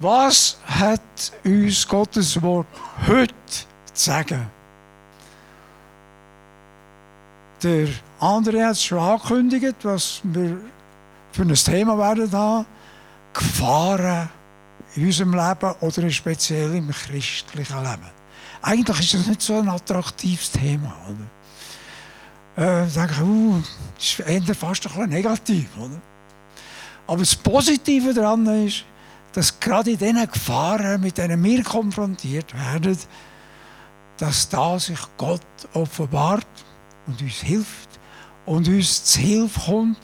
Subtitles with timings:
[0.00, 2.68] Was hat uns Gottes Wort
[3.08, 4.48] heute zu sagen?
[7.64, 7.88] Der
[8.20, 10.60] andere hat es schon angekündigt, was wir
[11.32, 12.66] für ein Thema werden haben.
[13.32, 14.28] Gefahren
[14.94, 18.10] in unserem Leben oder speziell im christlichen Leben.
[18.62, 20.96] Eigentlich ist das nicht so ein attraktives Thema.
[22.56, 22.84] Oder?
[22.84, 23.62] Äh, denke, uh,
[23.96, 25.68] das ist fast ein bisschen negativ.
[25.76, 26.00] Oder?
[27.08, 28.84] Aber das Positive daran ist,
[29.32, 32.98] dass gerade in diesen Gefahren, mit denen wir konfrontiert werden,
[34.16, 35.40] dass da sich Gott
[35.74, 36.46] offenbart
[37.06, 37.88] und uns hilft
[38.46, 40.00] und uns zu Hilfe kommt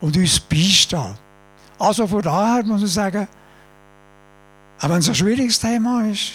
[0.00, 1.14] und uns beisteht.
[1.78, 3.28] Also von daher muss ich sagen,
[4.80, 6.32] auch wenn es ein schwieriges Thema ist,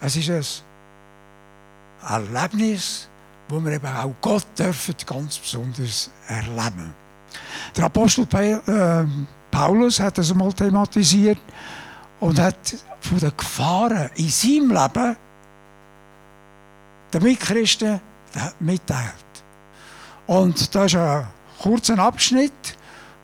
[0.00, 0.64] es ist
[2.02, 3.08] ein Erlebnis,
[3.48, 6.94] wo wir eben auch Gott dürfen ganz besonders erleben.
[7.76, 8.26] Der Apostel
[8.68, 11.38] ähm, Paulus hat das einmal thematisiert
[12.20, 15.16] und hat von den Gefahren in seinem Leben
[17.10, 17.98] den Mitchristen
[18.60, 19.14] mitteilt.
[20.26, 21.26] Und da ist ein
[21.58, 22.76] kurzer Abschnitt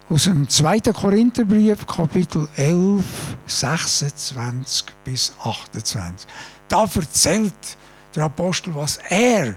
[0.09, 0.81] aus dem 2.
[0.81, 3.05] Korintherbrief, Kapitel 11,
[3.47, 6.27] 26 bis 28.
[6.67, 7.77] Da erzählt
[8.14, 9.55] der Apostel, was er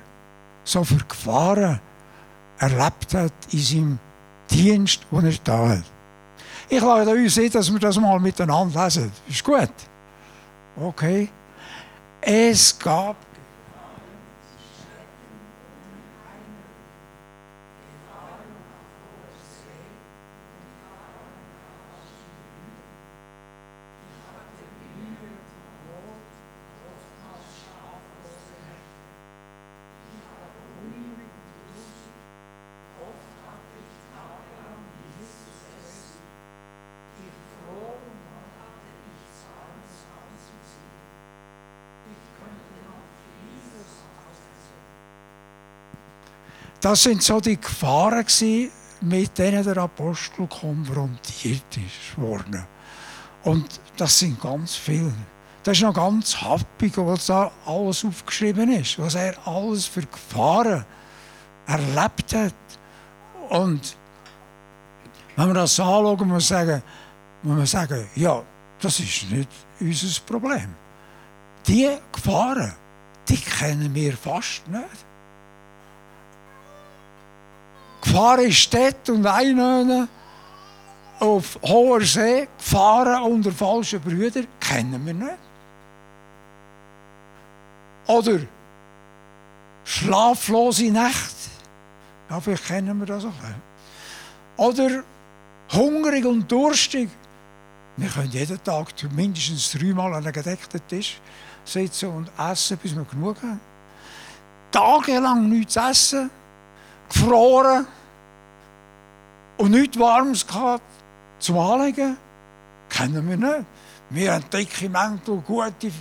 [0.66, 1.80] so für Gefahren
[2.60, 4.00] erlebt hat in seinem
[4.52, 5.95] Dienst, den er da hat.
[6.68, 9.12] Ich lade uns ein, dass wir das mal miteinander lesen.
[9.28, 9.70] Ist gut?
[10.76, 11.30] Okay.
[12.22, 13.16] Es gab
[46.86, 48.28] Das sind so die Gefahren,
[49.02, 52.64] mit denen der Apostel konfrontiert ist worden.
[53.44, 55.12] Und das sind ganz viele.
[55.64, 60.86] Das ist noch ganz happig, was da alles aufgeschrieben ist, was er alles für Gefahren
[61.66, 62.54] erlebt hat.
[63.50, 63.98] Und
[65.38, 66.84] wenn wir das anschauen, muss man sagen,
[67.42, 68.44] muss man sagen, ja,
[68.80, 70.76] das ist nicht unser Problem.
[71.66, 72.76] Die Gefahren,
[73.28, 75.15] die kennen wir fast nicht.
[78.16, 80.08] Gefahren in Städte und Einöhnen
[81.20, 85.38] auf hoher See, gefahren unter falschen Brüdern, kennen wir nicht.
[88.08, 88.40] Oder
[89.84, 91.50] schlaflose Nächte,
[92.30, 94.64] ja, vielleicht kennen wir das auch.
[94.64, 95.04] Oder
[95.74, 97.10] hungrig und durstig.
[97.98, 101.20] Wir können jeden Tag mindestens dreimal an einem gedeckten Tisch
[101.66, 103.60] sitzen und essen, bis wir genug haben.
[104.72, 106.30] Tagelang nichts essen
[107.10, 107.86] gefroren
[109.58, 110.84] und nichts Warmes gehabt
[111.40, 112.18] zum Anlegen.
[112.90, 113.66] Kennen wir nicht.
[114.10, 115.92] Wir haben dicke Mäntel, gute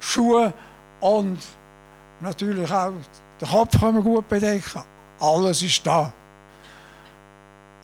[0.00, 0.52] Schuhe
[1.00, 1.38] und
[2.20, 2.92] natürlich auch
[3.40, 4.82] den Kopf können wir gut bedecken.
[5.20, 6.12] Alles ist da.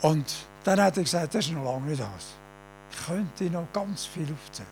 [0.02, 0.24] Und
[0.64, 2.34] dann hat er gesagt, das ist noch lange nicht das.
[2.90, 4.68] Ich könnte noch ganz viel aufzählen.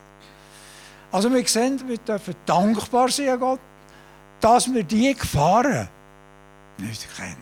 [1.12, 3.60] Also wir sehen, wir dürfen dankbar sein Gott,
[4.40, 5.88] dass wir die Gefahren
[6.78, 7.36] nicht kennen.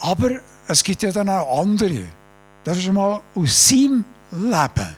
[0.00, 0.30] Aber
[0.70, 2.04] es gibt ja dann auch andere.
[2.62, 4.96] Das ist mal aus seinem Leben.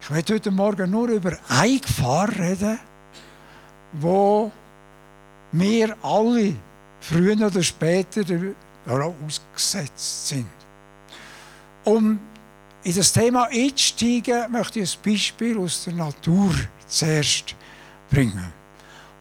[0.00, 2.78] Ich werde heute Morgen nur über eine Gefahr reden,
[3.94, 4.52] wo
[5.52, 6.54] wir alle
[7.00, 8.22] früher oder später
[8.86, 10.46] ausgesetzt sind.
[11.84, 12.20] Um
[12.82, 16.52] in das Thema einzusteigen, möchte ich ein Beispiel aus der Natur
[16.86, 17.54] zuerst
[18.10, 18.52] bringen.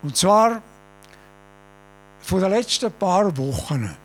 [0.01, 0.61] Und zwar
[2.21, 3.95] von den letzten paar Wochen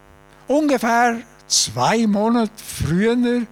[0.48, 3.46] ungefähr zwei Monate früher,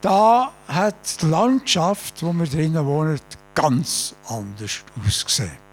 [0.00, 3.20] da hat die Landschaft, wo wir drinnen wohnen,
[3.54, 5.66] ganz anders ausgesehen.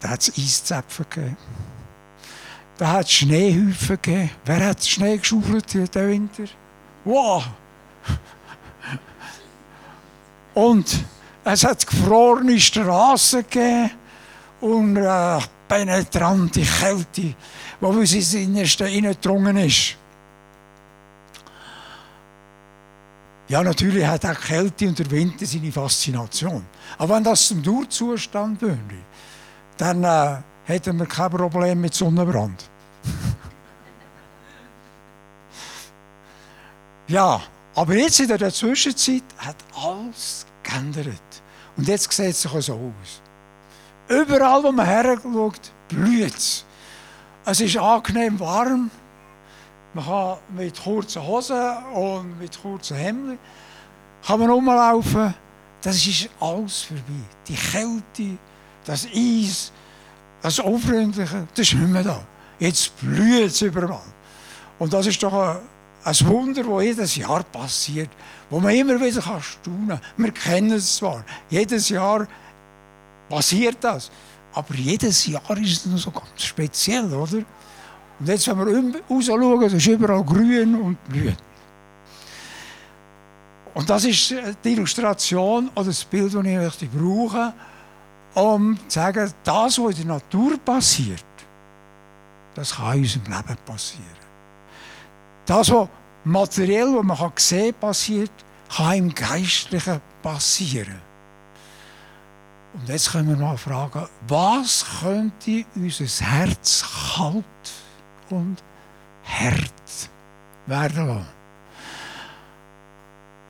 [0.00, 1.36] Da hat es Eiszäpfen gegeben.
[2.76, 4.30] Da hat es Schneehäufen gegeben.
[4.44, 6.44] Wer hat Schnee geschaufelt in den Winter?
[7.04, 7.44] Wow!
[10.54, 11.04] Und
[11.44, 13.90] es hat gefrorene Straßen gegeben
[14.60, 15.38] und äh,
[15.74, 17.34] penetrante Kälte
[17.80, 19.96] wo bis ins Innerste hineingedrungen ist.
[23.48, 26.64] Ja, natürlich hat auch Kälte und der Winter seine Faszination.
[26.96, 28.78] Aber wenn das zum Durchzustand würde,
[29.76, 32.70] dann äh, hätten wir kein Problem mit Sonnenbrand.
[37.08, 37.42] ja,
[37.74, 41.20] Aber jetzt in der Zwischenzeit hat alles geändert.
[41.76, 43.20] Und jetzt sieht es sich so aus.
[44.08, 46.64] Überall, wo man herschaut, blüht es.
[47.46, 48.90] Es ist angenehm warm.
[49.94, 53.38] Man kann mit kurzen Hosen und mit kurzen Hemden
[54.26, 55.34] kann man rumlaufen.
[55.80, 57.22] Das ist alles vorbei.
[57.46, 58.38] Die Kälte,
[58.84, 59.72] das Eis,
[60.42, 62.20] das Unfreundliche, das ist nicht mehr da.
[62.58, 64.00] Jetzt blüht es überall.
[64.78, 65.58] Und das ist doch ein,
[66.04, 68.10] ein Wunder, das jedes Jahr passiert,
[68.50, 70.00] wo man immer wieder staunen kann.
[70.16, 72.26] Wir kennen es zwar, jedes Jahr
[73.28, 74.10] passiert das,
[74.52, 77.38] aber jedes Jahr ist es noch so ganz speziell, oder?
[78.18, 81.36] Und jetzt, wenn wir raus schauen, ist überall grün und blüht.
[83.74, 84.34] Und das ist
[84.64, 87.52] die Illustration oder das Bild, das ich möchte brauchen
[88.34, 91.24] um zu sagen, das, was in der Natur passiert,
[92.54, 94.24] das kann in unserem Leben passieren.
[95.46, 95.88] Das, was
[96.24, 98.32] materiell, was man sehen kann, passiert,
[98.74, 101.00] kann im Geistlichen passieren.
[102.74, 106.84] Und jetzt können wir mal fragen, was könnte unser Herz
[107.16, 107.44] kalt
[108.30, 108.56] und
[109.24, 110.10] hart
[110.66, 111.26] werden lassen?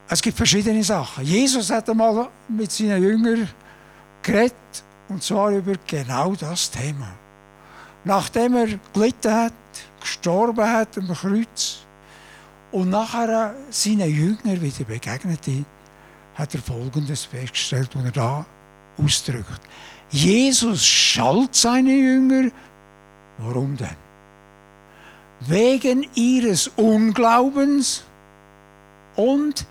[0.08, 1.24] Es gibt verschiedene Sachen.
[1.24, 3.48] Jesus hat einmal mit seinen Jüngern
[4.22, 4.54] geredet,
[5.08, 7.08] und zwar über genau das Thema.
[8.04, 9.52] Nachdem er gelitten hat,
[10.00, 11.78] gestorben hat am Kreuz
[12.72, 15.64] und nachher seinen Jüngern wieder begegnete,
[16.34, 18.46] hat er Folgendes festgestellt, was er da
[19.02, 19.60] ausdrückt.
[20.10, 22.50] Jesus schalt seine Jünger.
[23.38, 23.96] Warum denn?
[25.40, 28.04] Wegen ihres Unglaubens
[29.16, 29.66] und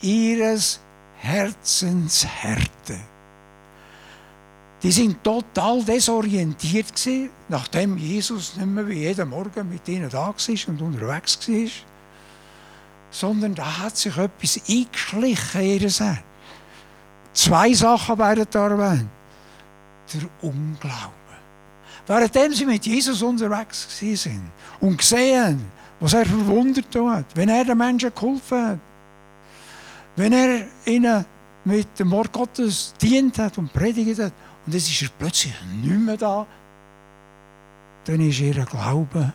[0.00, 0.80] ihres
[1.16, 2.98] Herzenshärte.
[4.82, 10.26] Die sind total desorientiert gewesen, nachdem Jesus nicht mehr wie jeden Morgen mit ihnen da
[10.26, 10.34] war
[10.68, 11.68] und unterwegs war,
[13.10, 16.33] sondern da hat sich etwas eingeschlichen in ihr Herz.
[17.34, 19.08] Zwei Sachen werden da erwähnt.
[20.12, 21.12] Der Unglaube.
[22.06, 24.50] Währenddem sie mit Jesus unterwegs waren
[24.80, 25.64] und gesehen,
[26.00, 28.78] was er verwundert hat, wenn er den Menschen geholfen hat,
[30.16, 31.24] wenn er ihnen
[31.64, 34.32] mit dem Wort Gottes dient hat und predigt hat,
[34.66, 36.46] und es ist er plötzlich nicht mehr da,
[38.04, 39.32] dann ist ihr Glaube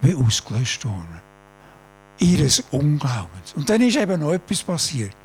[0.00, 1.20] wie ausgelöscht worden.
[2.18, 3.54] Ihres Unglaubens.
[3.54, 5.16] Und dann ist eben noch etwas passiert.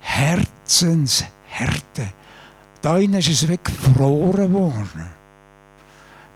[0.00, 1.28] Herzenshärte.
[2.80, 5.10] Da ist es weggefroren worden.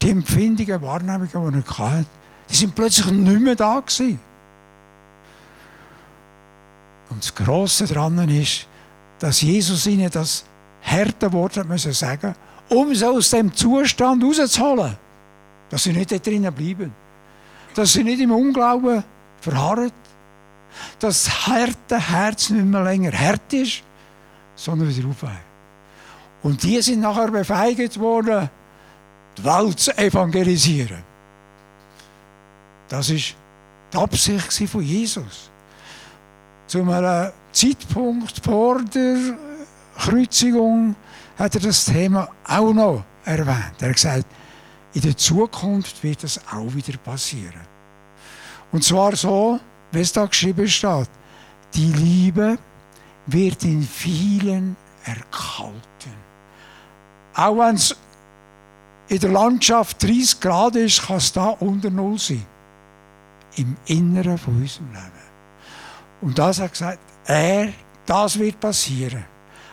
[0.00, 2.06] Die Empfindungen, Wahrnehmungen, die er hatte,
[2.50, 4.18] die sind plötzlich nicht mehr da gewesen.
[7.10, 8.66] Und das Grosse daran ist,
[9.18, 10.44] dass Jesus ihnen das
[10.82, 12.34] harte Wort hat müssen sagen,
[12.68, 14.96] um sie aus dem Zustand rauszuholen,
[15.70, 16.92] dass sie nicht da drinnen bleiben,
[17.74, 19.04] dass sie nicht im Unglauben
[19.40, 19.92] verharren,
[20.98, 23.82] dass das harte Herz nicht mehr länger hart ist,
[24.54, 25.36] sondern wieder aufweicht.
[26.42, 28.50] Und die sind nachher befeigt worden,
[29.36, 31.02] die Welt zu evangelisieren.
[32.88, 33.34] Das ist
[33.92, 35.50] die Absicht von Jesus.
[36.66, 39.36] Zu einem Zeitpunkt vor der
[39.96, 40.96] Kreuzigung
[41.38, 43.80] hat er das Thema auch noch erwähnt.
[43.80, 44.26] Er hat gesagt,
[44.94, 47.60] in der Zukunft wird das auch wieder passieren.
[48.72, 49.60] Und zwar so,
[49.92, 51.08] wie es da geschrieben steht.
[51.74, 52.58] Die Liebe
[53.26, 55.82] wird in vielen erkalten.
[57.34, 57.96] Auch wenn es
[59.08, 62.44] in der Landschaft 30 Grad ist, kann es da unter Null sein.
[63.56, 65.22] Im Inneren von unserem Leben.
[66.22, 67.68] Und das hat gesagt, er,
[68.06, 69.24] das wird passieren.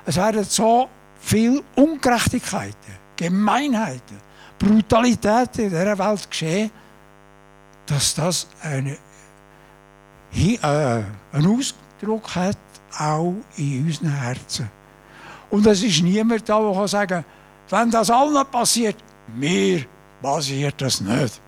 [0.05, 0.89] Es werden so
[1.21, 4.19] viele Ungerechtigkeiten, Gemeinheiten,
[4.57, 6.71] Brutalitäten in dieser Welt geschehen,
[7.85, 8.97] dass das eine,
[10.61, 12.57] einen Ausdruck hat,
[12.97, 14.69] auch in unseren Herzen.
[15.49, 17.25] Und es ist niemand da, der kann sagen
[17.69, 18.95] wenn das allen passiert,
[19.35, 19.85] mir
[20.21, 21.41] passiert das nicht.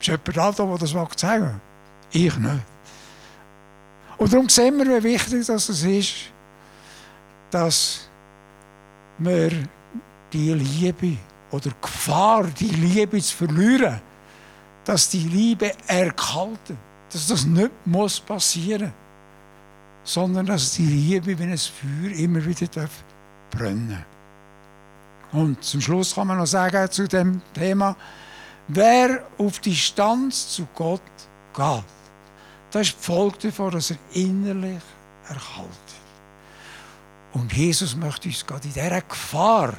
[0.00, 1.60] Ist jemand da, der das sagen will?
[2.12, 2.62] Ich nicht.
[4.18, 6.14] Und darum sehen wir, wie wichtig das ist,
[7.50, 8.08] dass
[9.18, 9.50] wir
[10.32, 11.16] die Liebe
[11.50, 14.00] oder die Gefahr, die Liebe zu verlieren,
[14.84, 16.78] dass die Liebe erkalten,
[17.16, 18.92] dass das nicht muss passieren
[20.06, 22.88] sondern dass die Liebe wie ein Feuer immer wieder
[23.50, 25.32] brennen darf.
[25.32, 27.96] Und zum Schluss kann man noch sagen zu dem Thema,
[28.68, 31.02] wer auf Distanz zu Gott
[31.54, 31.84] geht,
[32.70, 34.82] das ist die Folge davon, dass er innerlich
[35.28, 35.72] erkaltet.
[37.32, 39.74] Und Jesus möchte uns gerade in dieser Gefahr,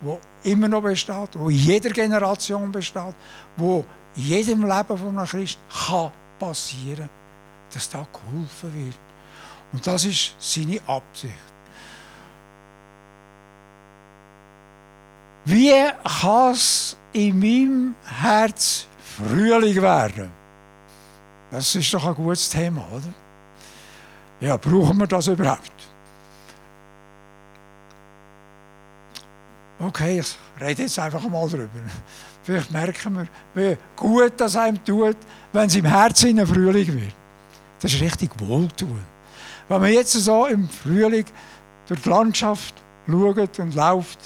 [0.00, 3.14] die immer noch besteht, die in jeder Generation besteht,
[3.58, 3.84] die
[4.16, 7.08] jedem Leben von einem Christ kann passieren,
[7.72, 8.98] dass da geholfen wird.
[9.72, 11.34] Und das ist seine Absicht.
[15.44, 15.72] Wie
[16.20, 20.30] kann es in meinem Herz Frühling werden?
[21.50, 23.12] Das ist doch ein gutes Thema, oder?
[24.40, 25.72] Ja, brauchen wir das überhaupt?
[29.80, 31.68] Okay, ich rede jetzt einfach mal darüber.
[32.48, 35.18] Vielleicht merken wir, wie gut das einem tut,
[35.52, 37.14] wenn es im Herzen Frühling wird.
[37.78, 39.02] Das ist richtig wohltun.
[39.68, 41.26] Wenn man jetzt so im Frühling
[41.86, 42.74] durch die Landschaft
[43.06, 44.18] schaut und läuft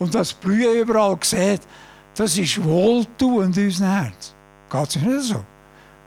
[0.00, 1.60] und das Blühen überall sieht,
[2.16, 4.34] das ist wohltuend in unserem Herz.
[4.68, 5.44] Geht es nicht so?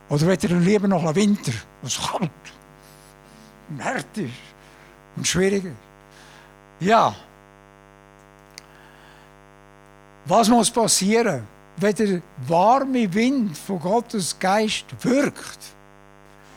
[0.09, 2.29] Oder wird ihr lieber noch Winter, wo es kalt
[3.69, 4.33] und hart ist
[5.15, 6.85] und schwierig ist?
[6.85, 7.15] Ja.
[10.25, 15.59] Was muss passieren, wenn der warme Wind von Gottes Geist wirkt?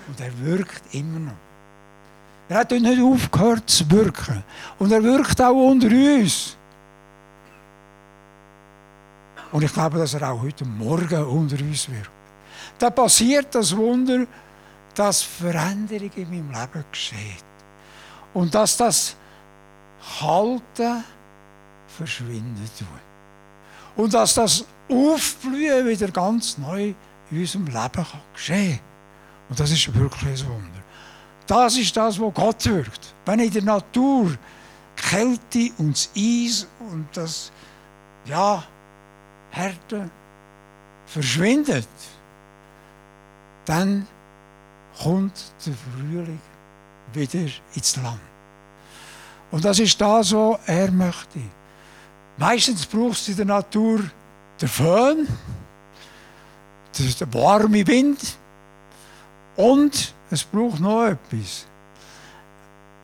[0.08, 1.32] Und er wirkt immer noch.
[2.48, 4.42] Er hat nicht aufgehört zu wirken.
[4.78, 6.56] Und er wirkt auch unter uns.
[9.50, 12.10] Und ich glaube, dass er auch heute Morgen unter uns wirkt.
[12.78, 14.26] Da passiert das Wunder,
[14.94, 17.44] dass Veränderung in meinem Leben geschieht.
[18.34, 19.16] Und dass das
[20.20, 21.04] Halten
[21.88, 23.05] verschwinden tut.
[23.96, 26.94] Und dass das Aufblühen wieder ganz neu
[27.30, 28.78] in unserem Leben kann geschehen
[29.48, 30.82] Und das ist wirklich ein Wunder.
[31.46, 33.14] Das ist das, was Gott wirkt.
[33.24, 34.36] Wenn in der Natur
[34.96, 37.52] Kälte und das Eis und das
[38.24, 38.64] ja,
[39.50, 40.10] Härte
[41.06, 41.88] verschwindet,
[43.64, 44.06] dann
[45.02, 46.40] kommt der Frühling
[47.12, 48.20] wieder ins Land.
[49.50, 51.40] Und das ist das, was er möchte.
[52.38, 54.00] Meistens braucht es in der Natur
[54.60, 55.26] den Föhn,
[56.98, 58.36] den warmen Wind
[59.56, 61.66] und es braucht noch etwas.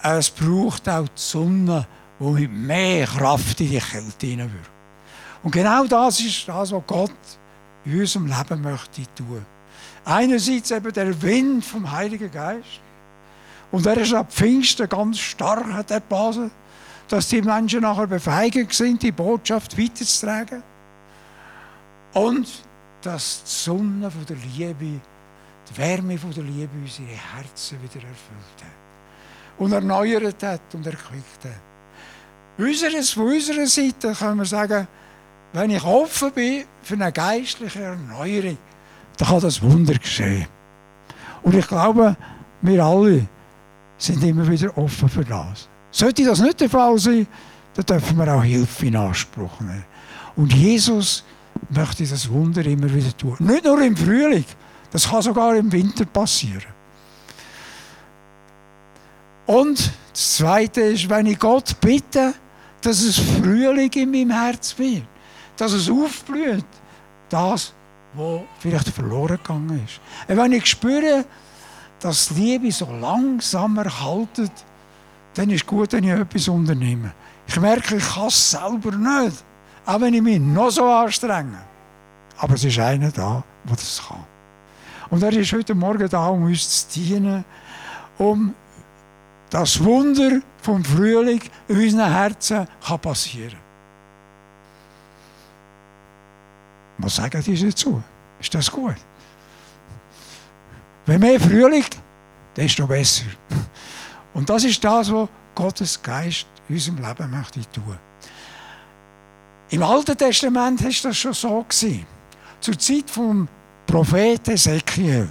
[0.03, 1.87] Es braucht auch die Sonne,
[2.19, 4.71] die mit mehr Kraft in die Kälte hineinwirkt.
[5.43, 7.11] Und genau das ist das, was Gott
[7.85, 9.45] in unserem Leben möchte tun.
[10.05, 12.81] Einerseits eben der Wind vom Heiligen Geist.
[13.71, 16.51] Und er ist ab Pfingsten ganz stark hat er geblasen,
[17.09, 20.63] dass die Menschen nachher befeigert sind, die Botschaft weiterzutragen.
[22.15, 22.49] Und
[23.03, 25.01] dass die Sonne von der Liebe
[25.71, 29.59] die Wärme von der Liebe unsere Herzen wieder erfüllt hat.
[29.59, 31.61] Und erneuert hat und erquickt hat.
[32.59, 34.87] Unseres, von unserer Seite können wir sagen,
[35.53, 38.59] wenn ich offen bin für eine geistliche Erneuerung,
[39.19, 40.47] dann kann das Wunder geschehen.
[41.43, 42.17] Und ich glaube,
[42.63, 43.27] wir alle
[43.99, 45.69] sind immer wieder offen für das.
[45.93, 47.27] Sollte das nicht der Fall sein,
[47.75, 49.85] dann dürfen wir auch Hilfe in Anspruch nehmen.
[50.35, 51.23] Und Jesus
[51.69, 53.37] möchte das Wunder immer wieder tun.
[53.39, 54.45] Nicht nur im Frühling,
[54.91, 56.73] das kann sogar im Winter passieren.
[59.47, 62.35] Und das Zweite ist, wenn ich Gott bitte,
[62.81, 65.05] dass es Frühling in meinem Herz wird,
[65.57, 66.65] dass es aufblüht,
[67.29, 67.73] das,
[68.15, 70.01] was vielleicht verloren gegangen ist.
[70.29, 71.25] Und wenn ich spüre,
[72.01, 74.53] dass Liebe so langsam erhaltet,
[75.35, 77.13] dann ist es gut, wenn ich etwas unternehme.
[77.47, 79.45] Ich merke, ich kann es selber nicht,
[79.87, 81.59] auch wenn ich mich noch so anstrenge.
[82.39, 84.25] Aber es ist einer da, der das kann.
[85.11, 87.45] Und er ist heute Morgen da, um uns zu dienen,
[88.19, 88.55] um
[89.51, 93.59] das Wunder vom Frühling in unseren Herzen kann passieren
[96.99, 98.03] Was sagen die dazu?
[98.41, 98.97] Ist das gut?
[101.07, 101.85] Wenn mehr Frühling,
[102.57, 103.25] desto besser.
[104.35, 107.99] Und das ist das, was Gottes Geist in unserem Leben möchte tun.
[109.71, 111.65] Im Alten Testament war das schon so.
[112.61, 113.49] Zur Zeit vom
[113.87, 115.29] Prophet Ezekiel.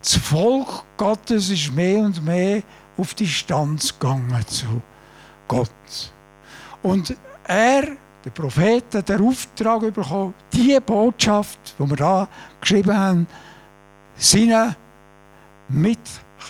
[0.00, 2.62] Das Volk Gottes ist mehr und mehr
[2.96, 4.80] auf Distanz gegangen zu
[5.46, 6.12] Gott.
[6.82, 7.82] Und er,
[8.24, 12.28] der Prophet, hat den Auftrag bekommen, diese Botschaft, die wir da
[12.60, 13.26] geschrieben haben,
[14.16, 14.76] seinen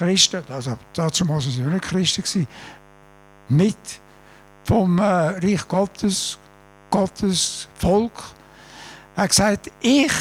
[0.01, 2.47] Mitchristen, also dazu waren sie nicht Christen,
[3.49, 3.77] mit
[4.65, 6.39] vom äh, Reich Gottes,
[6.91, 8.13] Gottes Volk,
[9.17, 10.13] er hat gesagt, ich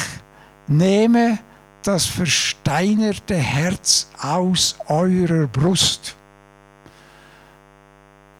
[0.66, 1.38] nehme
[1.82, 6.16] das versteinerte Herz aus eurer Brust.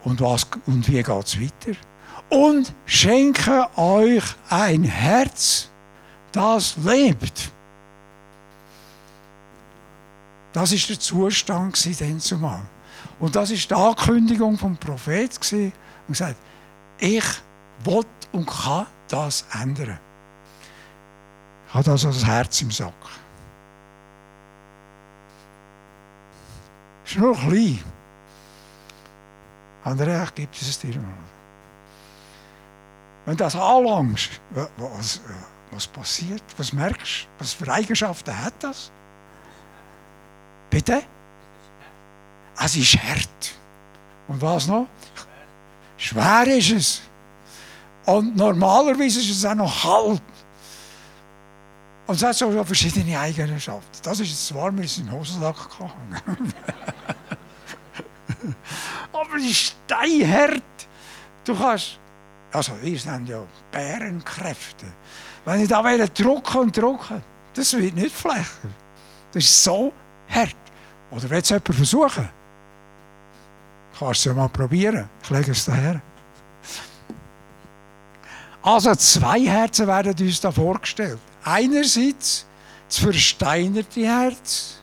[0.05, 1.79] Und, was, und wie geht es weiter?
[2.31, 5.71] Und schenke euch ein Herz,
[6.33, 7.53] das lebt.
[10.53, 12.63] Das ist der Zustand dann zumal.
[13.21, 15.73] Und das ist die Ankündigung vom Prophet und
[16.09, 16.37] gesagt,
[16.99, 17.25] ich
[17.85, 19.99] will und kann das ändern
[21.73, 22.93] hat also das Herz im Sack.
[27.05, 27.83] ist nur klein.
[29.85, 31.09] Andrea, gibt es dir mal.
[33.25, 34.41] Wenn du das anlangst,
[34.77, 35.21] was,
[35.71, 36.43] was passiert?
[36.59, 37.29] Was merkst du?
[37.39, 38.91] Was für Eigenschaften hat das?
[40.71, 41.03] Bitte?
[42.61, 43.55] Es ist hart.
[44.29, 44.87] Und was noch?
[45.97, 47.03] Schwer ist es.
[48.07, 50.23] Und normalerweise ist es auch noch kalt.
[52.07, 53.99] Und es hat so verschiedene Eigenschaften.
[54.03, 56.55] Das ist jetzt warm, ist im Hosensack gehangen.
[59.13, 60.63] Aber die steinhart.
[61.45, 61.99] Du kannst,
[62.53, 64.87] also wir sind ja Bärenkräfte.
[65.45, 66.05] Wenn ich da wieder
[66.61, 67.23] und drucken,
[67.55, 68.75] das wird nicht flächen.
[69.33, 69.93] Das ist so
[70.29, 70.57] hart.
[71.11, 72.29] Oder will es jemand versuchen?
[73.99, 75.09] Kannst du ja mal probieren.
[75.23, 76.01] Ich lege es daher.
[78.63, 81.19] Also zwei Herzen werden uns da vorgestellt.
[81.45, 82.47] Einerseits
[82.89, 84.83] das versteinerte Herz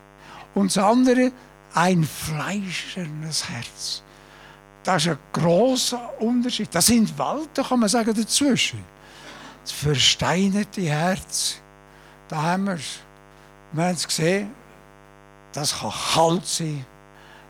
[0.54, 1.32] und das andere
[1.74, 4.04] ein fleischernes Herz.
[4.84, 6.70] Das ist ein großer Unterschied.
[6.72, 8.84] Das sind Welten, kann man sagen, dazwischen.
[9.64, 11.56] Das versteinerte Herz,
[12.28, 13.00] da haben wir es.
[13.74, 14.52] Wir haben es gesehen,
[15.56, 16.86] das kann kalt sein,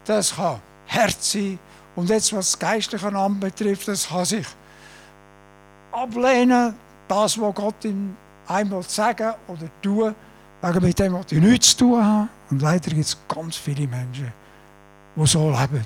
[0.06, 1.60] das kann Herz sein.
[1.96, 4.46] Und jetzt, was das Geistliche anbetrifft, das kann sich
[5.92, 6.76] ablehnen,
[7.08, 8.16] das, was Gott ihm
[8.48, 10.16] einmal sagen oder tun,
[10.62, 12.28] wegen mit dem, was ich nichts zu tun habe.
[12.52, 14.32] Und leider gibt es ganz viele Menschen,
[15.16, 15.86] die so leben.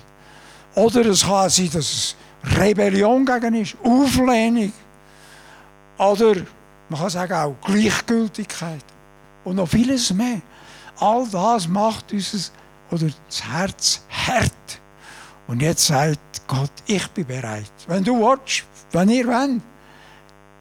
[0.75, 2.15] Oder es kann sein, dass es
[2.57, 4.73] Rebellion gegen ist, Auflehnung.
[5.97, 6.35] Oder
[6.89, 8.83] man kann sagen auch Gleichgültigkeit.
[9.45, 10.41] Und noch vieles mehr.
[10.99, 12.51] All das macht unser,
[12.91, 14.51] oder das Herz hart.
[15.47, 17.71] Und jetzt sagt Gott, ich bin bereit.
[17.87, 19.61] Wenn du willst, wenn ihr wollt,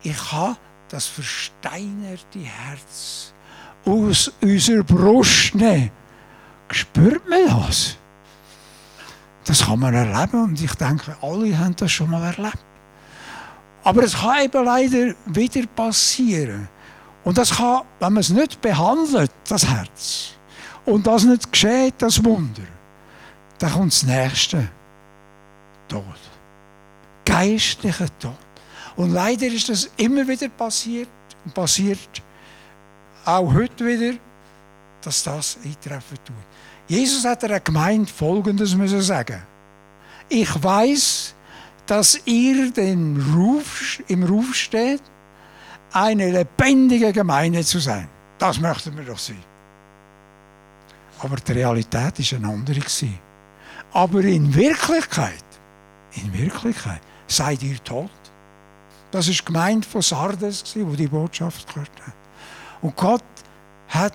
[0.02, 0.56] ich habe
[0.88, 3.32] das versteinerte Herz
[3.84, 5.90] aus unserer Brust nehmen.
[6.70, 7.96] Spürt man das?
[9.44, 12.58] Das kann man erleben und ich denke, alle haben das schon mal erlebt.
[13.82, 16.68] Aber es kann eben leider wieder passieren.
[17.24, 20.30] Und das kann, wenn man es nicht behandelt, das Herz,
[20.84, 22.62] und das nicht geschieht, das Wunder,
[23.58, 24.68] dann kommt das Nächste.
[25.88, 26.04] Tod.
[27.24, 28.36] Geistlicher Tod.
[28.96, 31.08] Und leider ist das immer wieder passiert
[31.44, 32.22] und passiert
[33.24, 34.18] auch heute wieder,
[35.02, 36.36] dass das eintreffen tut.
[36.88, 39.42] Jesus hat der Gemeinde Folgendes müssen sagen.
[40.28, 41.34] Ich weiß,
[41.86, 45.02] dass ihr den Ruf, im Ruf steht,
[45.92, 48.08] eine lebendige Gemeinde zu sein.
[48.38, 49.42] Das möchten wir doch sein.
[51.20, 52.80] Aber die Realität ist eine andere
[53.92, 55.44] Aber in Wirklichkeit,
[56.14, 58.10] in Wirklichkeit, seid ihr tot.
[59.10, 62.14] Das ist gemeint von Sardes, wo die Botschaft gehört hat.
[62.82, 63.24] Und Gott
[63.88, 64.14] hat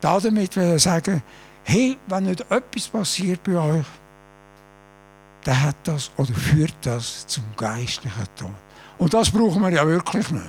[0.00, 1.22] damit sagen,
[1.64, 3.86] hey, wenn nicht etwas passiert bei euch,
[5.44, 8.50] dann hat das oder führt das zum geistlichen Tod.
[9.02, 10.44] Und das brauchen wir ja wirklich nicht.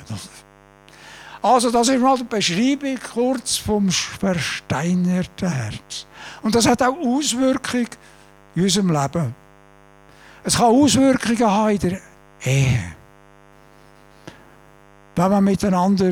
[1.42, 6.06] Also das ist mal die Beschreibung kurz vom versteinerten Herz.
[6.44, 7.88] Und das hat auch Auswirkungen
[8.54, 9.34] in unserem Leben.
[10.44, 12.00] Es kann Auswirkungen haben in der
[12.44, 12.84] Ehe.
[15.16, 16.12] Wenn man miteinander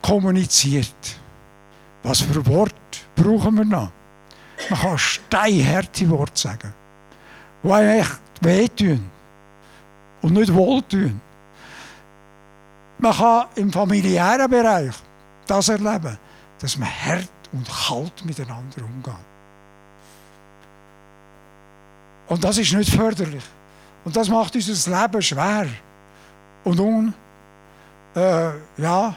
[0.00, 1.18] kommuniziert.
[2.02, 2.74] Was für Wort
[3.14, 3.90] brauchen wir noch?
[4.70, 6.72] Man kann steinharte Worte sagen,
[7.62, 9.10] die einem echt wehtun
[10.22, 11.20] und nicht wohltun.
[12.98, 14.94] Man kann im familiären Bereich
[15.46, 16.18] das erleben,
[16.58, 19.14] dass man hart und kalt miteinander umgeht.
[22.28, 23.44] Und das ist nicht förderlich.
[24.04, 25.66] Und das macht unser Leben schwer
[26.64, 27.14] und un,
[28.14, 29.16] äh, ja,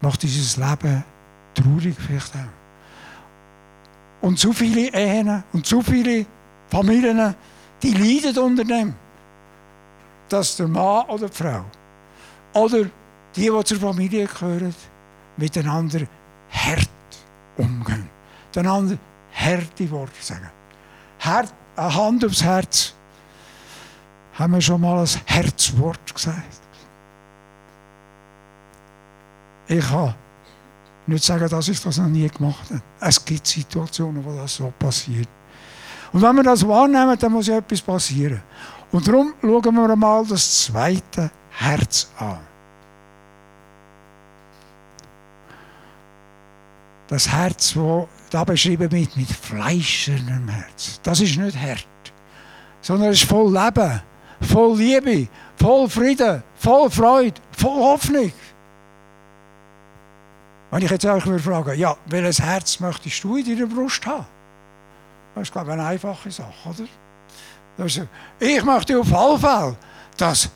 [0.00, 1.04] macht dieses Leben
[1.54, 4.26] traurig vielleicht auch.
[4.26, 6.26] Und zu viele Ehen und zu viele
[6.70, 7.34] Familien,
[7.82, 8.94] die leiden unter dem,
[10.32, 11.64] dass der Mann oder die Frau
[12.54, 12.84] oder
[13.36, 14.74] die, die zur Familie gehören,
[15.36, 16.00] miteinander
[16.50, 16.88] hart
[17.56, 18.08] umgehen.
[18.46, 18.98] Miteinander
[19.32, 20.50] harte Worte sagen.
[21.20, 22.94] Hart, eine Hand aufs Herz.
[24.34, 26.60] Haben wir schon mal ein Herzwort gesagt?
[29.68, 30.14] Ich kann
[31.06, 32.82] nicht sagen, dass ich das noch nie gemacht habe.
[33.00, 35.28] Es gibt Situationen, wo das so passiert.
[36.12, 38.42] Und wenn wir das wahrnehmen, dann muss ja etwas passieren.
[38.92, 42.38] Und darum schauen wir mal das zweite Herz an.
[47.08, 51.00] Das Herz, das da beschrieben wird, mit fleischernem Herz.
[51.02, 51.86] Das ist nicht hart,
[52.80, 54.00] sondern es ist voll Leben,
[54.40, 58.32] voll Liebe, voll Frieden, voll Freude, voll Hoffnung.
[60.70, 64.24] Wenn ich jetzt euch fragen, ja, welches Herz möchtest du in deiner Brust haben?
[65.34, 66.88] Das ist, glaube ich, eine einfache Sache, oder?
[68.38, 69.76] Ich möchte auf jeden Fall
[70.16, 70.50] das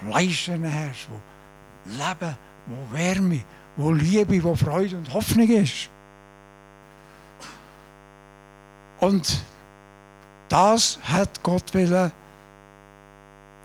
[0.00, 3.40] fleischende Herz, wo Leben, wo Wärme,
[3.76, 5.88] wo Liebe, wo Freude und Hoffnung ist.
[9.00, 9.42] Und
[10.48, 12.12] das hat Gott willen,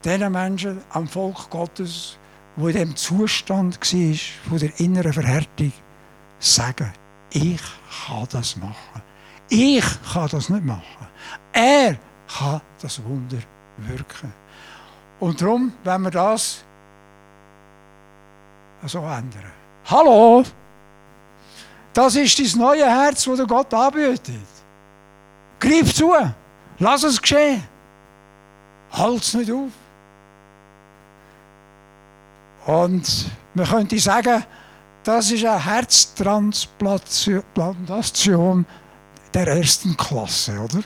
[0.03, 2.17] diesen Menschen am Volk Gottes,
[2.55, 4.15] wo in dem Zustand war,
[4.49, 5.71] von der inneren Verhärtung,
[6.39, 6.91] sagen,
[7.31, 7.61] ich
[8.07, 9.01] kann das machen.
[9.49, 11.07] Ich kann das nicht machen.
[11.51, 11.97] Er
[12.37, 13.39] kann das Wunder
[13.77, 14.33] wirken.
[15.19, 16.63] Und darum, wenn wir das
[18.85, 19.51] so ändern.
[19.85, 20.43] Hallo!
[21.93, 24.39] Das ist das neue Herz, das Gott anbietet.
[25.59, 26.13] Greif zu!
[26.77, 27.61] Lass es geschehen!
[28.91, 29.71] Halt es nicht auf!
[32.65, 34.45] Und man könnte sagen,
[35.03, 38.65] das ist eine Herztransplantation
[39.33, 40.83] der ersten Klasse, oder?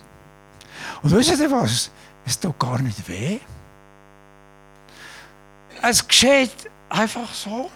[1.04, 1.92] Und wisst ihr was?
[2.26, 3.39] Es tut gar nicht weh.
[5.82, 7.70] Es geschieht einfach so.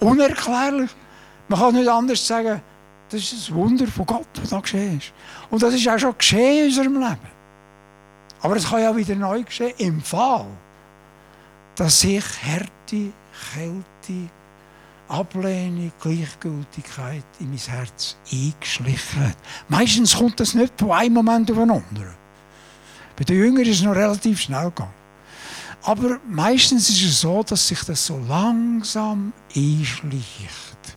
[0.00, 0.90] Unerklärlich.
[1.48, 2.60] Man kann nicht anders sagen,
[3.10, 5.12] das ist ein Wunder von Gott, was da geschehen ist.
[5.50, 7.34] Und das ist auch schon geschehen in unserem Leben.
[8.40, 10.46] Aber es kann ja wieder neu geschehen, im Fall,
[11.76, 13.12] dass sich Härte,
[13.52, 14.28] Kälte,
[15.08, 19.36] Ablehnung, Gleichgültigkeit in mein Herz eingeschlichen hat.
[19.68, 22.23] Meistens kommt das nicht von einem Moment auf den anderen.
[23.16, 24.92] Bei den Jüngern ist es noch relativ schnell gegangen.
[25.82, 30.96] Aber meistens ist es so, dass sich das so langsam einschleicht.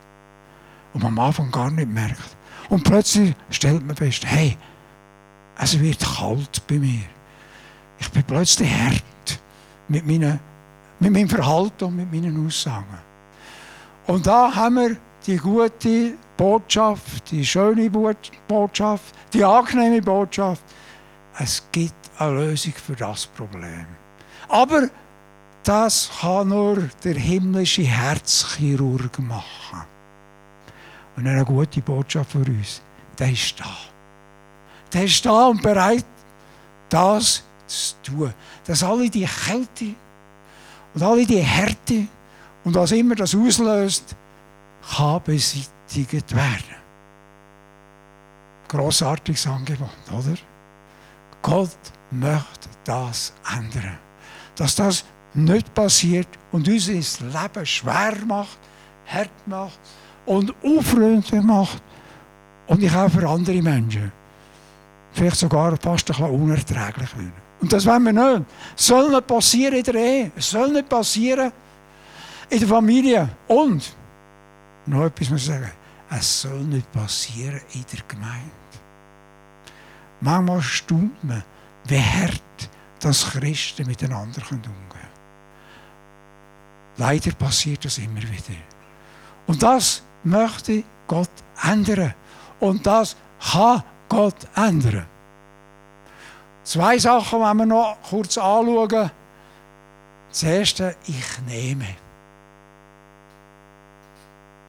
[0.93, 2.37] Und man am Anfang gar nicht merkt.
[2.69, 4.57] Und plötzlich stellt man fest, hey,
[5.59, 7.03] es wird kalt bei mir.
[7.99, 9.39] Ich bin plötzlich hart
[9.87, 10.39] mit, meinen,
[10.99, 12.85] mit meinem Verhalten und mit meinen Aussagen.
[14.05, 17.89] Und da haben wir die gute Botschaft, die schöne
[18.47, 20.63] Botschaft, die angenehme Botschaft.
[21.39, 23.85] Es gibt eine Lösung für das Problem.
[24.49, 24.89] Aber
[25.63, 29.83] das kann nur der himmlische Herzchirurg machen.
[31.15, 32.81] Und eine gute Botschaft für uns.
[33.19, 33.75] Der ist da.
[34.93, 36.05] Der ist da und bereit,
[36.89, 38.33] das zu tun.
[38.65, 39.95] Dass alle die Kälte
[40.93, 42.07] und alle die Härte
[42.63, 44.15] und was immer das auslöst,
[44.95, 46.77] kann beseitigt werden.
[48.67, 50.37] Grossartiges Angebot, oder?
[51.47, 51.69] Gott
[52.11, 53.97] möchte das ändern.
[54.57, 58.59] Dass das nicht passiert und uns das Leben schwer macht,
[59.05, 59.79] hart macht
[60.25, 61.81] und unfreundlich macht
[62.67, 64.11] und ich auch für andere Menschen
[65.13, 67.31] vielleicht sogar fast ein bisschen unerträglich wird.
[67.61, 68.45] Und das wollen wir nicht.
[68.77, 70.31] Es soll nicht passieren in der Ehe.
[70.35, 71.51] Es soll nicht passieren
[72.49, 73.29] in der Familie.
[73.47, 73.95] Und,
[74.85, 75.71] noch etwas muss ich sagen,
[76.09, 78.51] es soll nicht passieren in der Gemeinde.
[80.21, 81.43] Manchmal staunt man,
[81.85, 85.07] wie hart das Christen miteinander umgehen können.
[86.97, 88.59] Leider passiert das immer wieder.
[89.45, 91.29] Und das möchte Gott
[91.63, 92.13] ändern.
[92.59, 93.15] Und das
[93.51, 95.05] kann Gott ändern.
[96.63, 99.11] Zwei Sachen wollen wir noch kurz anschauen.
[100.29, 101.95] Das erste, ich nehme.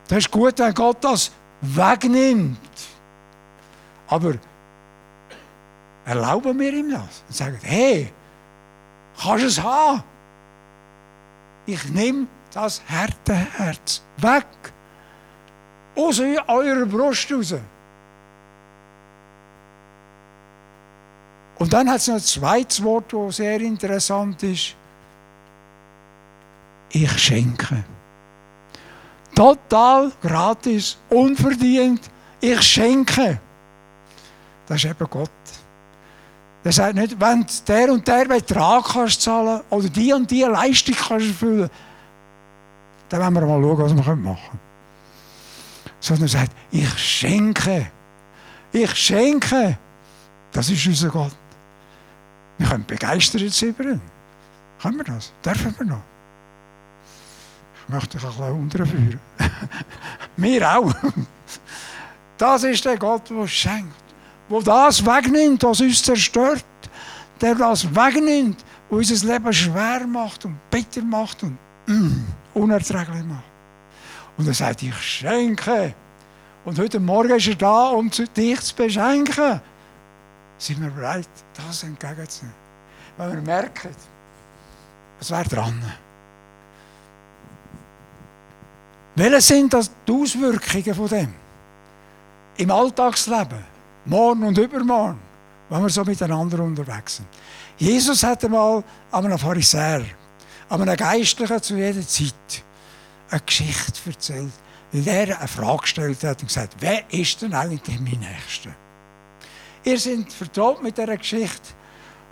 [0.07, 2.59] Das ist gut, wenn Gott das wegnimmt.
[4.07, 4.35] Aber
[6.09, 8.11] erlauben wir ihm das und sagen, hey,
[9.21, 10.03] kannst du es haben?
[11.67, 14.47] Ich nehme das harte Herz weg.
[15.95, 17.55] Aus eurer Brust raus.
[21.59, 24.77] Und dann hat es noch ein zweites Wort, das sehr interessant ist.
[26.91, 27.85] Ich schenke.
[29.35, 32.01] Total gratis, unverdient.
[32.41, 33.41] Ich schenke.
[34.67, 35.31] Das ist eben Gott.
[36.65, 40.43] Er sagt nicht, wenn du der und der Betrag kannst zahlen oder die und die
[40.43, 41.71] Leistung kannst erfüllen,
[43.09, 44.61] dann wollen wir mal schauen, was wir machen können.
[46.01, 47.91] Sondern er sagt, ich schenke.
[48.73, 49.79] Ich schenke.
[50.53, 51.35] Das ist unser Gott.
[52.59, 54.01] Wir können begeistert sein über ihn.
[54.83, 55.33] Können wir das?
[55.45, 56.03] Dürfen wir noch?
[57.83, 59.21] Ich möchte dich ein bisschen unterführen.
[60.37, 60.93] wir auch.
[62.37, 64.08] Das ist der Gott, der schenkt.
[64.51, 66.65] Der das wegnimmt, was uns zerstört.
[67.41, 71.57] Der das wegnimmt, was unser Leben schwer macht und bitter macht und
[71.87, 73.45] mm, unerträglich macht.
[74.37, 75.95] Und er sagt, ich schenke.
[76.65, 79.61] Und heute Morgen ist er da, um dich zu beschenken
[80.59, 82.55] sind wir bereit, das entgegenzunehmen.
[83.17, 83.95] Wenn wir merken,
[85.21, 85.83] es wäre dran.
[89.15, 91.35] Welche sind das die Auswirkungen von dem?
[92.57, 93.65] Im Alltagsleben,
[94.05, 95.19] morgen und übermorgen,
[95.69, 97.29] wenn wir so miteinander unterwegs sind.
[97.79, 98.83] Jesus hat einmal
[99.13, 100.05] einem Pharisäer,
[100.69, 102.65] einem Geistlichen zu jeder Zeit,
[103.31, 104.53] eine Geschichte erzählt,
[104.93, 108.71] weil er eine Frage gestellt hat und gesagt wer ist denn eigentlich mein Nächster?
[109.85, 111.69] Ihr seid vertraut mit dieser Geschichte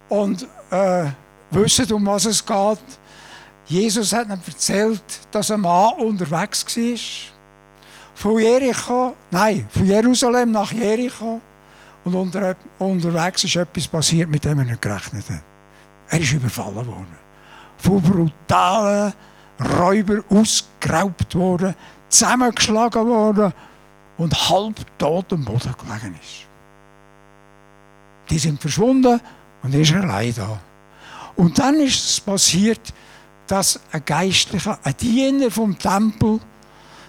[0.09, 1.07] und äh,
[1.51, 2.79] wisst, um was es geht.
[3.67, 6.99] Jesus hat ihnen erzählt, dass ein Mann unterwegs war.
[8.15, 11.41] Von Jericho, nein, von Jerusalem nach Jericho.
[12.07, 15.43] Und unter, unterwegs ist etwas passiert, mit dem er nicht gerechnet hat.
[16.09, 17.19] Er ist überfallen worden.
[17.79, 19.13] Von brutalen
[19.77, 21.75] Räubern ausgeraubt worden,
[22.09, 23.53] zusammengeschlagen worden
[24.19, 26.47] und halb tot am Boden gelegen ist.
[28.31, 29.21] Die sind verschwunden
[29.65, 30.61] und er ist allein da.
[31.35, 32.95] Und dann ist es passiert,
[33.49, 36.39] dass ein Geistlicher, ein Diener vom Tempel,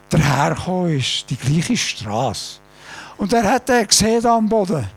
[0.09, 2.61] dahergekommen ist, die gleiche Straße.
[3.17, 4.87] Und er hat er gesehen am Boden.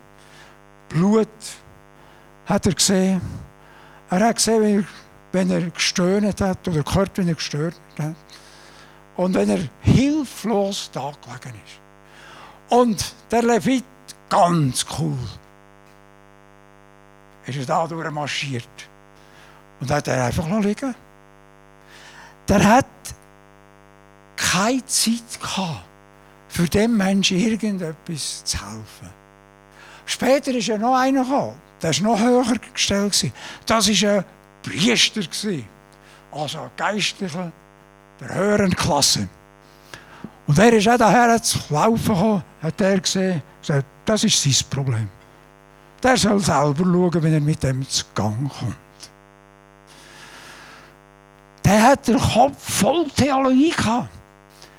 [0.89, 1.27] Blut
[2.45, 3.21] hat er gesehen.
[4.09, 4.87] Er hat gesehen,
[5.31, 8.15] wenn er, gestöhnt hat oder gehört, wenn er gestöhnt hat.
[9.15, 11.79] Und wenn er hilflos da gelegen ist.
[12.69, 13.83] Und der Levit,
[14.29, 15.17] ganz cool,
[17.45, 18.67] ist er da durchmarschiert.
[19.79, 20.93] Und hat er einfach liegen
[22.47, 22.85] Der hat
[24.35, 25.83] keine Zeit gehabt,
[26.51, 29.09] für dem Menschen irgendetwas zu helfen.
[30.05, 33.31] Später ist ja noch einer gekommen, der war noch höher gestellt.
[33.65, 34.25] Das war ein
[34.61, 35.21] Priester,
[36.31, 37.51] also ein Geistlicher
[38.19, 39.29] der höheren Klasse.
[40.45, 44.69] Und er ist auch daher zu laufen gekommen, hat er gesehen, gesagt, das ist sein
[44.69, 45.09] Problem.
[46.03, 48.75] Der soll selber schauen, wenn er mit dem zu Gang kommt.
[51.63, 54.09] Der hat den Kopf voll Theologie gehabt.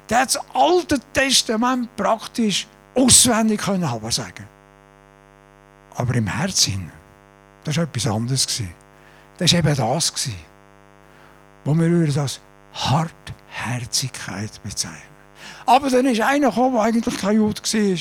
[0.08, 4.46] Der hat das Alte Testament praktisch auswendig können aber sagen.
[5.94, 6.90] Aber im Herzen,
[7.64, 8.46] das war etwas anderes.
[9.38, 10.12] Das war eben das,
[11.64, 12.40] wo wir das
[12.74, 15.12] Hartherzigkeit bezeichnen.
[15.66, 17.98] Aber dann ist einer gekommen, der eigentlich kein Jude war.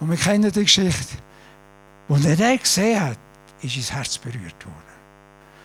[0.00, 1.16] Und wir kennen die Geschichte.
[2.08, 3.18] Und er den gesehen hat,
[3.62, 4.76] ist sein Herz berührt worden.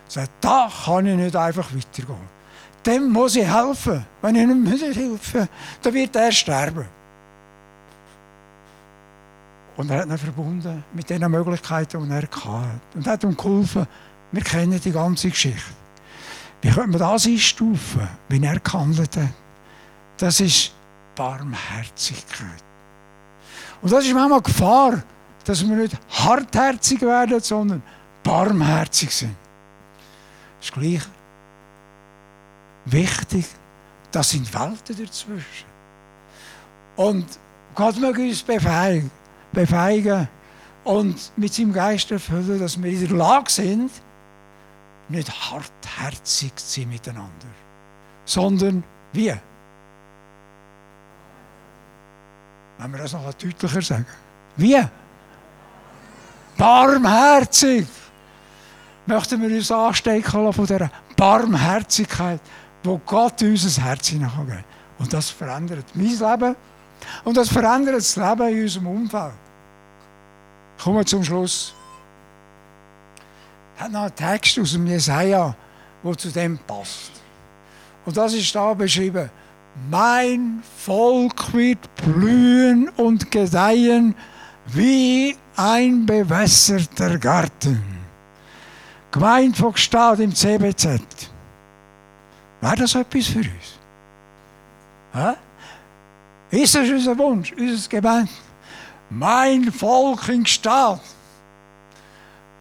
[0.08, 2.41] Er sagt, da kann ich nicht einfach weitergehen.
[2.86, 4.06] Dem muss ich helfen.
[4.22, 5.48] Wenn ich nicht helfe,
[5.82, 6.86] dann wird er sterben.
[9.78, 12.82] Und er hat ihn verbunden mit den Möglichkeiten, die er hatte.
[12.96, 13.88] Und hat ihm geholfen.
[14.32, 15.62] Wir kennen die ganze Geschichte.
[16.62, 19.34] Wie können wir das einstufen, wie er gehandelt hat?
[20.18, 20.72] Das ist
[21.16, 22.64] Barmherzigkeit.
[23.82, 25.04] Und das ist manchmal Gefahr,
[25.44, 27.82] dass wir nicht hartherzig werden, sondern
[28.24, 29.36] barmherzig sind.
[30.60, 31.02] Das ist gleich
[32.86, 33.46] wichtig,
[34.12, 35.72] das sind Welten dazwischen.
[36.96, 37.26] Und
[37.76, 39.10] Gott möge uns befeigen,
[40.84, 43.92] und mit seinem Geist erfüllen, dass wir in der Lage sind,
[45.10, 47.48] nicht hartherzig zu sein miteinander,
[48.26, 49.34] sondern wie?
[52.78, 54.06] Wenn wir das noch deutlicher sagen.
[54.58, 54.82] Wie?
[56.58, 57.88] Barmherzig!
[59.06, 62.40] Möchten wir uns anstecken von dieser Barmherzigkeit,
[62.84, 64.64] wo Gott in unser Herz hineingeben
[65.00, 66.56] Und das verändert mein Leben
[67.24, 69.34] und das verändert das Leben in unserem Umfeld.
[70.78, 71.74] Kommen wir zum Schluss
[73.82, 75.56] hat noch einen Text aus dem Jesaja,
[76.04, 77.12] der zu dem passt.
[78.06, 79.30] Und das ist da beschrieben.
[79.90, 84.16] Mein Volk wird blühen und gedeihen
[84.68, 87.82] wie ein bewässerter Garten.
[89.12, 91.31] Gemeint von Gestalt im CBZ.
[92.62, 93.80] Wäre das etwas für uns?
[95.14, 95.34] Hä?
[96.52, 98.30] Ist das unser Wunsch, unser Gebet?
[99.10, 101.02] Mein Volk in Gestalt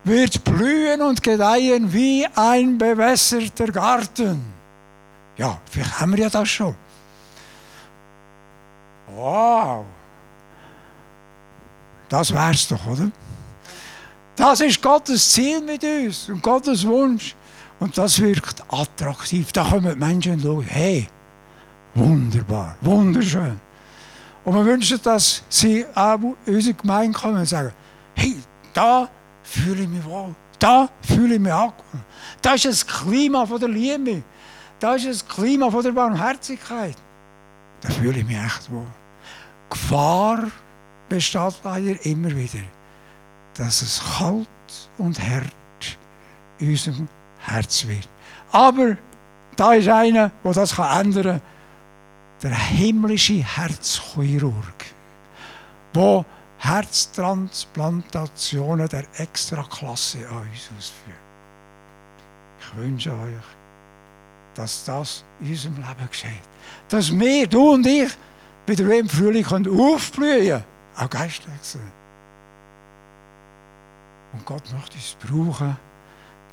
[0.05, 4.41] wird blühen und gedeihen wie ein bewässerter Garten.
[5.37, 6.75] Ja, vielleicht haben wir ja das schon.
[9.15, 9.85] Wow.
[12.09, 13.11] Das wär's doch, oder?
[14.37, 17.35] Das ist Gottes Ziel mit uns und Gottes Wunsch.
[17.81, 19.53] Und das wirkt attraktiv.
[19.53, 21.09] Da kommen die Menschen und schauen, hey,
[21.95, 23.59] wunderbar, wunderschön.
[24.45, 27.73] Und wir wünschen, dass sie auch in unsere Gemeinde kommen und sagen,
[28.15, 28.37] hey,
[28.75, 29.09] da
[29.43, 30.35] fühle ich mich wohl.
[30.59, 32.05] Da fühle ich mich angekommen.
[32.43, 34.23] Da ist das Klima von der Liebe.
[34.79, 36.97] Da ist das Klima von der Barmherzigkeit.
[37.81, 38.87] Da fühle ich mich echt wohl.
[39.71, 40.51] Gefahr
[41.09, 42.65] besteht leider immer wieder,
[43.55, 44.49] dass es kalt
[44.99, 45.99] und hart
[46.59, 47.09] in unserem
[47.41, 48.09] Herz wird.
[48.53, 48.97] Aber
[49.57, 51.43] da ist einer, der das ändern kann.
[52.43, 54.85] der himmlische Herzchirurg,
[55.95, 56.25] der
[56.59, 61.17] Herztransplantationen der Extraklasse an uns ausführt.
[62.61, 63.45] Ich wünsche euch,
[64.55, 66.43] dass das in unserem Leben geschieht.
[66.89, 68.11] Dass wir, du und ich,
[68.67, 70.65] wieder im Frühling aufblühen können,
[70.97, 71.93] auch geistlich gesehen.
[74.33, 75.77] Und Gott möchte uns brauchen,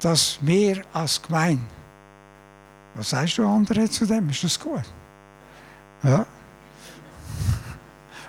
[0.02, 1.64] dass wir als Gemeinde,
[2.96, 4.30] was sagst du andere zu dem?
[4.30, 4.84] Ist das gut?
[6.04, 6.26] Ja.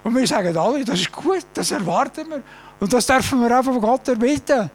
[0.05, 2.43] Und wir sagen alle, das ist gut, das erwarten wir.
[2.81, 4.71] Und das dürfen wir einfach von Gott erbitten.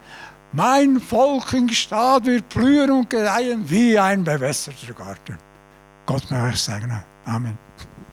[0.51, 5.37] Mein Volk in Staat wird blühen und gedeihen wie ein bewässerter Garten.
[6.05, 7.03] Gott möge euch segnen.
[7.25, 7.57] Amen.